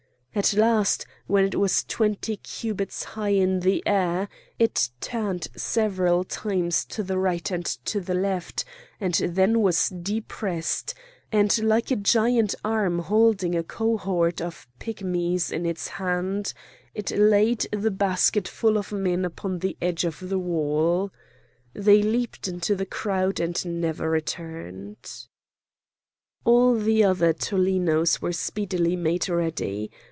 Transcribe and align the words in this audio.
At 0.33 0.53
last 0.53 1.05
when 1.27 1.43
it 1.43 1.59
was 1.59 1.83
twenty 1.83 2.37
cubits 2.37 3.03
high 3.03 3.33
in 3.35 3.59
the 3.59 3.83
air 3.85 4.29
it 4.57 4.89
turned 5.01 5.49
several 5.57 6.23
times 6.23 6.85
to 6.85 7.03
the 7.03 7.17
right 7.17 7.51
and 7.51 7.65
to 7.65 7.99
the 7.99 8.13
left, 8.13 8.63
and 9.01 9.13
then 9.15 9.59
was 9.61 9.89
depressed; 9.89 10.93
and 11.33 11.57
like 11.61 11.91
a 11.91 11.97
giant 11.97 12.55
arm 12.63 12.99
holding 12.99 13.55
a 13.57 13.61
cohort 13.61 14.39
of 14.41 14.69
pigmies 14.79 15.51
in 15.51 15.65
its 15.65 15.89
hand, 15.89 16.53
it 16.95 17.11
laid 17.11 17.67
the 17.73 17.91
basketful 17.91 18.77
of 18.77 18.93
men 18.93 19.25
upon 19.25 19.59
the 19.59 19.75
edge 19.81 20.05
of 20.05 20.29
the 20.29 20.39
wall. 20.39 21.11
They 21.73 22.01
leaped 22.01 22.47
into 22.47 22.73
the 22.73 22.85
crowd 22.85 23.41
and 23.41 23.61
never 23.81 24.09
returned. 24.09 25.25
All 26.45 26.73
the 26.75 27.03
other 27.03 27.33
tollenos 27.33 28.21
were 28.21 28.31
speedily 28.31 28.95
made 28.95 29.27
ready. 29.27 29.91